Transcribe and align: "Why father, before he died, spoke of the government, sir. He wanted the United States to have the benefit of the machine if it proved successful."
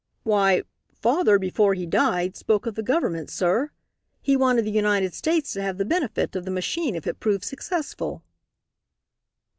"Why 0.23 0.63
father, 0.95 1.37
before 1.37 1.75
he 1.75 1.85
died, 1.85 2.35
spoke 2.35 2.65
of 2.65 2.73
the 2.73 2.81
government, 2.81 3.29
sir. 3.29 3.69
He 4.19 4.35
wanted 4.35 4.65
the 4.65 4.71
United 4.71 5.13
States 5.13 5.53
to 5.53 5.61
have 5.61 5.77
the 5.77 5.85
benefit 5.85 6.35
of 6.35 6.43
the 6.43 6.49
machine 6.49 6.95
if 6.95 7.05
it 7.05 7.19
proved 7.19 7.43
successful." 7.43 8.23